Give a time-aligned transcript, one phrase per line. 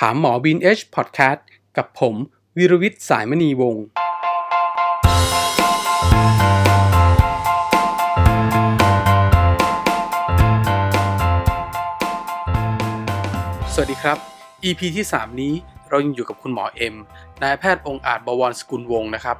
[0.00, 1.46] ถามหมอบีนเอชพอดแคสต์
[1.76, 2.14] กับผม
[2.56, 3.84] วิรวิทย์สายมณีวงศ์
[13.74, 14.18] สวัสดีครับ
[14.64, 15.54] EP ที่ 3 นี้
[15.88, 16.94] เรายังอยู่กับคุณหมอเอ็ม
[17.42, 19.36] นายแพทย์องค์อาจบวรสกุลวงศ์นะครับ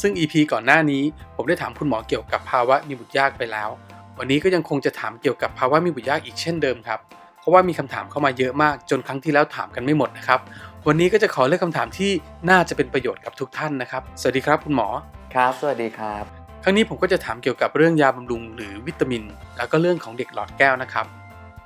[0.00, 1.02] ซึ่ง EP ก่อนหน้านี้
[1.36, 3.70] ผมได้ถามคุณหมอเกี่ยวกับภาวะมีบุตรยากไปแล้ว
[4.18, 7.00] วันนี้ก็ยังคงจะถามเกี่ยวกับภาวะมีบุตรยากอีกเช่นเดิมครับ
[7.44, 10.40] เพราะว่ามีคำถามเข้ามาเยอะมากจนครั้งที่แล้วถามกันไม่หมดนะครับ
[10.86, 12.10] วันนี้ก็จะขอเลือกคำถามที่
[12.50, 14.88] น่าจะเป็นประโยชน์กับทุกท่านนะครับ สวัสดีครับคุณหมอ
[15.34, 16.24] ครับ สวัสดีครับ
[16.62, 19.22] ครั้งนี้ผมก็จะถามเกี่ยวกับเรื่องยาบำรุงหรือวิตามิน
[19.56, 21.06] แล้วก็เรื่องของเด็กหลอดแก้วนะครับ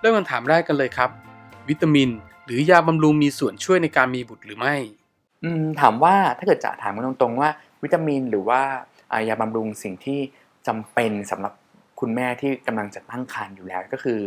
[0.00, 1.10] เริ่มคำถามแรกกันเลยครับ
[1.68, 2.08] วิตามิน
[2.44, 4.74] หรือยาบำรุงมีส่วนช่วยในการมีบุตรหรือไม่
[5.44, 7.50] อืมถามว่าถ้าเกิดจะถามกันตรงๆว่า
[7.82, 8.60] วิตามินหรือว่า
[9.12, 10.18] อ่ายาบำรุงสิ่งที่
[10.66, 11.52] จำเป็นสำหรับ
[12.00, 14.18] คุณแม่ที่กำลังจะตั้งครรภ์อยู่แล้วก็คือ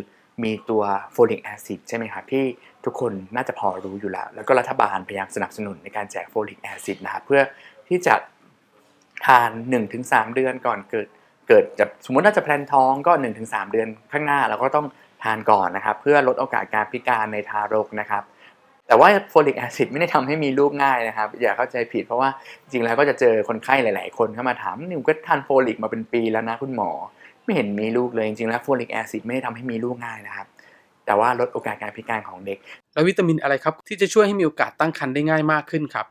[0.44, 2.46] มีตัว folic acid ใช่ไหมครับที่
[2.86, 7.42] ทุกคนน่าจะพอรู้อยู่แล้ว แล้วก็รัฐบาลพยายามสนับสนุนในการแจก folic acid นะครับเพื่อ
[7.88, 8.16] ที่จะ
[9.26, 9.50] ทาน
[9.92, 11.08] 1-3 เดือนก่อนเกิด
[11.48, 14.88] เกิดจะสมมติน่าจะ plan ท้องก็ 1-3 เดือนข้างหน้าเราก็ต้อง
[15.24, 18.24] ทานก่อนนะครับ เพื่อลดโอกาสการพิการในทารกนะครับ
[18.88, 22.30] แต่ว่า folic acid ไม่ได้ทำให้มีลูกง่ายนะครับ อย่าเข้าใจผิดเพราะว่า
[22.62, 26.90] จริงๆแล้วก็จะเจอคนไข้หลาย ๆ คนเข้ามาถามนี่ก็ทาน folic มาเป็นปีแล้วนะคุณหมอ
[27.44, 30.48] ไม่เห็นมีลูกเลยจริงๆแล้ว folic acid ไม่ได้ทำให้มีลูกง่ายนะครับ
[31.06, 32.58] แต่ว่าลดโอกาสการพิการของเด็ก
[32.94, 36.06] แล้ววิตามินอะไรครับ ที่จะช่วยให้มีโอกาสตั้งครรภ์ได้ง่ายมากขึ้นครับ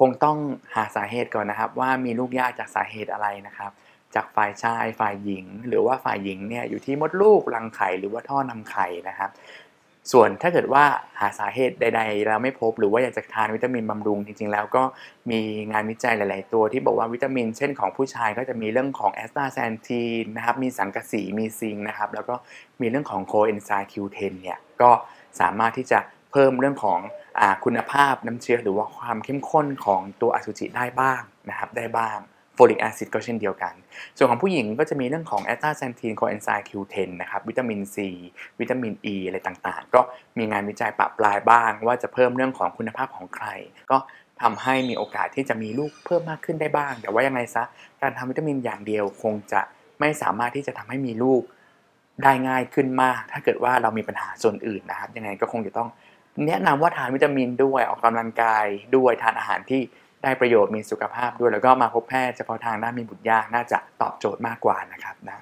[0.00, 0.38] คงต้อง
[0.74, 3.70] หาสาเหตุก่อนนะครับ ว่ามีลูกยากจากสาเหตุอะไรนะครับ
[4.14, 9.30] จากฝ่ายชายฝ่ายหญิง หรือว่าฝ่ายหญิงเนี่ยอยู่ที่มดลูกรังไข่หรือว่าท่อนำไข่นะครับ
[10.12, 10.84] ส่วนถ้าเกิดว่า
[11.20, 14.82] หาสาเหตุใดๆแล้วไม่พบหรือว่าอยากจะทานวิตามินบำรุงจริงๆแล้วก็
[15.30, 15.40] มี
[15.72, 22.34] งานวิจัยหลายๆ ตัวที่บอกว่าวิตามิน เช่นของผู้ชายก็จะมีเรื่องของ astaxanthin นะครับมีสังกะสีมี zinc นะครับแล้วก็
[22.80, 24.90] มีเรื่องของโคเอนไซม์ Q10 เนี่ยก็
[25.40, 25.98] สามารถที่จะ
[26.32, 27.00] เพิ่มเรื่องของ
[27.40, 32.18] อคุณภาพน้ำเชื้อหรือว่าความเข้มข้นของตัวอสุจิได้บ้างนะครับได้บ้าง
[32.54, 33.74] folic acid ก็เช่นเดียวกัน
[34.16, 37.96] ส่วนของผู้หญิงก็จะมีเรื่องของแอสตาแซนทีนโคเอนไซม์ Q10 นะครับวิตามิน C
[38.60, 40.00] วิตามิน E อะไรต่างๆ ก็
[40.38, 43.46] มีงานวิจัยประปรายบ้าง ว่าจะเพิ่มเรื่องของคุณภาพของไข่
[43.90, 43.98] ก็
[44.42, 47.64] ทำให้มีโอกาสที่จะมีลูกเพิ่มมากขึ้นได้บ้าง แต่ว่ายังไงซะ
[48.02, 49.60] การทำวิตามินอย่างเดียวคงจะ
[50.00, 51.42] ไม่สามารถที่จะทำให้มีลูก
[52.22, 55.88] ได้ง่ายขึ้นมาก ถ้าเกิดว่าเรามีปัญหาส่วนอื่นนะครับ ยังไงก็คงจะต้อง
[56.46, 58.66] แนะนำว่าทานวิตามินด้วยออกกำลังกาย
[58.96, 59.82] ด้วยทานอาหารที่
[60.22, 65.38] ได้ประโยชน์มีสุขภาพด้วย แล้วก็มาพบแพทย์เฉพาะทางด้านมีบุตรยากน่าจะตอบโจทย์มากกว่านะครับนะ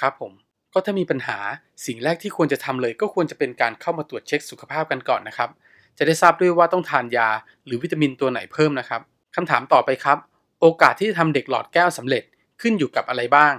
[0.00, 0.32] ครับผม
[0.72, 1.38] ก็ถ้ามีปัญหา
[1.86, 5.50] สิ่งแรกที่ควรจะทำเลย ก็ควรจะเป็นการเข้ามาตรวจเช็คสุขภาพกันก่อนนะครับ
[5.98, 7.28] จะได้ทราบด้วยว่าต้องทานยา
[7.66, 9.00] หรือวิตามินตัวไหนเพิ่มนะครับ
[9.36, 10.18] คำถามต่อไปครับ
[10.60, 12.24] โอกาสที่จะทำเด็กหลอดแก้วสำเร็จ
[12.60, 13.54] ขึ้นอยู่กับอะไรบ้าง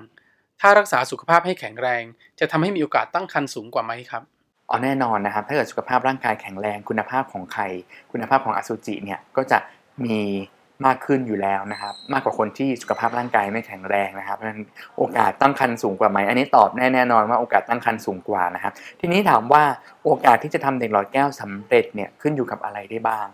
[0.62, 2.04] ถ้ารักษาสุขภาพให้แข็งแรง
[2.40, 4.24] จะทำให้มีโอกาสตั้งครรภ์สูงกว่าไหมครับ
[4.70, 7.68] อ๋อแน่นอนนะครับ ถ้าเกิดสุขภาพร่างกายแข็งแรงคุณภาพของไข่
[8.12, 9.58] คุณภาพของอสุจิเนี่ยก็จะ
[10.06, 10.20] มี
[10.88, 14.62] มากขึ้นอยู่แล้วนะครับ มากกว่าคนที่สุขภาพร่างกายไม่แข็งแรงนะครับเพราะฉะนั้น
[14.98, 19.64] โอกาสตั้งครรภ์สูงกว่าไหมอันนี้ตอบแน่แน่นอนว่าโอกาสตั้งครรภ์สูงกว่านะครับ ทีนี้ถามว่า
[20.04, 23.28] โอกาสที่จะทำเด็กหลอดแก้วสำเร็จเนี่ยขึ้นอยู่กับอะไรได้บ้าง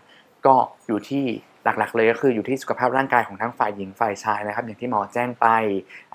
[0.46, 0.54] ก็
[0.86, 1.24] อยู่ที่
[1.64, 5.46] หลักๆเลยก็คืออยู่ที่สุขภาพร่างกายของทั้งฝ่ายหญิงฝ่ายชายนะครับ อย่างที่หมอแจ้งไป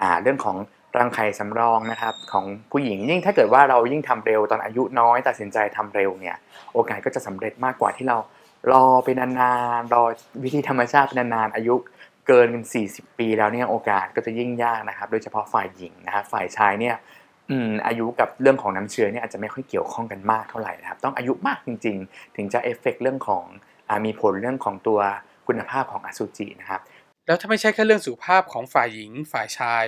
[0.01, 0.57] อ่าเรื่องของ
[0.97, 6.35] รังไข่สำรองนะครับของผู้หญิงยิ่งถ้าเกิดว่าเรายิ่งทำเร็วตอนอายุน้อยตัดสินใจทำเร็วเนี่ย
[6.73, 8.17] โอกาสก็จะสำเร็จมากกว่าที่เรา
[8.71, 10.03] รอไปนานๆรอ
[10.43, 11.75] วิธีธรรมชาติไปนานๆอายุ
[12.27, 12.49] เกิน
[12.85, 16.95] 40 ปีแล้วเนี่ยโอกาสก็จะยิ่งยากนะครับ โดยเฉพาะฝ่ายหญิงนะครับฝ่ายชายเนี่ย
[17.49, 23.43] อืมอายุกับเรื่องของน้ำเชื้อเนี่ยอาจจะไม่ค่อยเกี่ยวข้องกันมากเท่าไหร่นะครับ ต้องอายุมากจริง ๆ ถึงจะเอฟเฟกเรื่องของ
[23.89, 24.99] อามีผลเรื่องของตัว
[25.47, 26.81] คุณภาพของอสุจินะครับ
[27.27, 29.85] แล้วถ้าไม่ใช่แค่เรื่องสุขภาพของฝ่ายหญิงฝ่ายชาย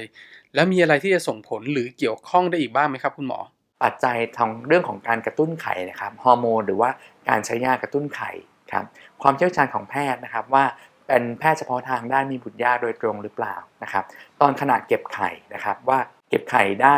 [0.56, 3.40] แล้วมีอะไรที่จะส่งผลหรือเกี่ยวข้องได้อีกบ้างไหมครับคุณหมอ
[3.84, 6.90] ปัจจัยทางเรื่องของการกระตุ้นไข่นะครับฮอร์โมนหรือว่า
[7.30, 8.32] การใช้ยากระตุ้นไข่
[8.74, 8.86] ครับ
[9.22, 10.64] ความเชี่ยวชาญของแพทย์นะครับว่า
[11.08, 14.04] เป็นแพทย์เฉพาะทางด้านมีบุตรยากโดยตรงหรือเปล่านะครับ
[14.42, 16.96] ตอนขณะเก็บไข่นะครับว่าเก็บไข่ได้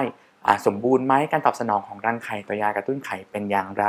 [0.66, 3.86] สมบูรณ์ไหมการตอบสนองของรังไข่ต่อยากระตุ้นไข่เป็นอย่างไร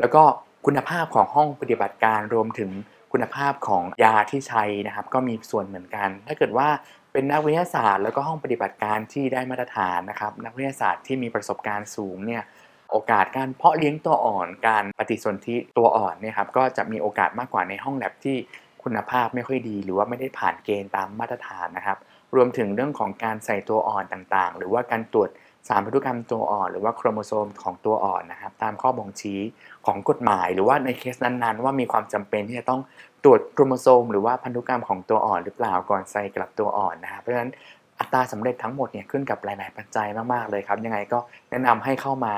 [0.00, 0.22] แล้วก็
[0.66, 2.70] คุณภาพของห้องปฏิบัติการรวมถึง
[3.12, 6.68] คุณภาพของยาที่ใช้นะครับ ก็มีส่วนเหมือนกัน ถ้าเกิดว่า
[7.12, 12.42] เป็นนักวิทยาศาสตร์ แล้วก็ห้องปฏิบัติการที่ได้มาตรฐานนะครับ นักวิทยาศาสตร์ที่มีประสบการณ์สูงเนี่ย
[12.90, 18.36] โอกาสการเพาะเลี้ยงตัวอ่อนการปฏิสนธิตัวอ่อนเนี่ยครับก็จะมีโอกาสมากกว่าในห้องแลบที่
[18.82, 21.98] คุณภาพไม่ค่อยดี หรือว่าไม่ได้ผ่านเกณฑ์ตามมาตรฐานนะครับ
[22.34, 25.30] รวมถึงเรื่องของการใส่ตัวอ่อนต่างๆ หรือว่าการตรวจ
[25.68, 29.40] สารพันธุกรรมตัวอ่อน หรือว่าโครโมโซมของตัวอ่อนนะครับ ตามข้อบ่งชี้
[29.86, 32.80] ของกฎหมาย หรือว่าในเคสนั้นๆ ว่ามีความจำเป็นที่จะต้อง
[33.24, 37.50] ตรวจโครโมโซม หรือว่าพันธุกรรมของตัวอ่อนหรือเปล่าก่อนใส่กลับตัวอ่อนนะครับเพราะฉะนั้น
[37.98, 41.18] อัตราสำเร็จทั้งหมดเนี่ยขึ้นกับหลาย ๆ ปัจจัยมาก ๆ เลยครับ ยังไงก็
[41.50, 42.34] แนะนำให้เข้ามา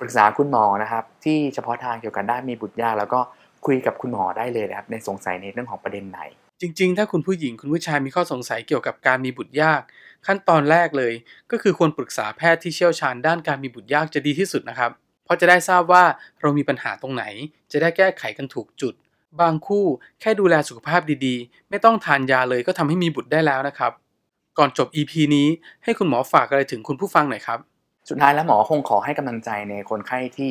[0.00, 3.20] ปรึกษาคุณหมอนะครับ ที่เฉพาะทางเกี่ยวกับด้านมีบุตรยาก แล้วก็
[3.66, 6.20] คุยกับคุณหมอได้เลยนะครับ ในสงสัยในเรื่องของประเด็นไหน
[6.60, 9.80] จริง ๆ ถ้าคุณผู้หญิงคุณผู้ชายมีข้อสงสัยเกี่ยวกับการมีบุตรยาก
[10.26, 11.12] ขั้นตอนแรกเลย
[11.50, 14.90] ก็คือควรปรึกษาแพทย์ที่เชี่ยวชาญด้านการมีบุตรยากจะดีที่สุดนะครับ
[15.24, 16.04] เพราะจะได้ทราบว่า
[16.40, 17.24] เรามีปัญหาตรงไหน
[17.72, 18.94] จะได้แก้ไขกันถูกจุด
[19.40, 19.84] บางคู่
[20.20, 23.92] แค่ดูแลสุขภาพดีๆ ไม่ต้องทานยาเลยก็ทำให้มีบุตรได้แล้วนะครับ
[24.58, 25.48] ก่อนจบ EP นี้
[25.84, 27.58] ให้คุณหมอฝากอะไรถึงคุณผู้ฟังหน่อยครับ
[28.08, 30.50] สุดท้ายแล้วหมอคงขอให้กำลังใจในคนไข้ที่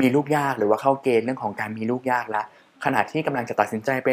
[0.00, 2.42] มีลูกยากหรือว่าเข้าเกณฑ์เรื่องของการมีลูกยากละ
[2.84, 4.08] ขณะที่กำลังจะตัดสินใจไป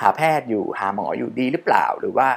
[0.00, 2.28] หาแพทย์อยู่หาหมออยู่ดีหรือเปล่า หรือว่า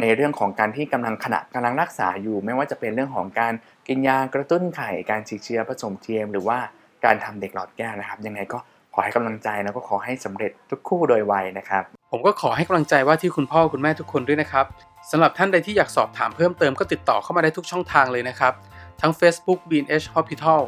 [0.00, 3.52] ในเรื่องของการที่กำลังขณะกำลังรักษาอยู่ ไม่ว่าจะเป็นเรื่องของการ
[3.88, 6.58] กินยากระตุ้นไข่การฉีดเชื้อผสมเทียม หรือว่า
[7.04, 8.58] การทำเด็กหลอดแก้วนะครับ ยังไงก็
[8.94, 11.82] ขอให้กำลังใจแล้วก็ขอให้สำเร็จทุกคู่โดยไวนะครับ
[12.12, 14.66] ผมก็ขอให้กำลังใจว่าที่คุณพ่อคุณแม่ทุกคนด้วยนะครับ
[15.10, 18.52] สำหรับท่านใดที่อยากสอบถามเพิ่มเติมก็ติดต่อเข้ามาได้ทุกช่องทางเลยนะครับ
[19.00, 20.60] ทั้ง Facebook BNH Hospital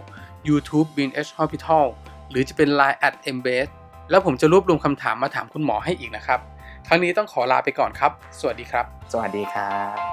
[0.48, 1.84] YouTube BNH Hospital
[2.30, 3.68] หรือจะเป็น Line at embed
[4.10, 6.40] แล้วผมจะรวบรวมคำถามมาถามคุณหมอให้อีกนะครับ
[6.86, 10.11] ครั้งนี้ต้องขอลาไปก่อนครับ สวัสดีครับ สวัสดีครับ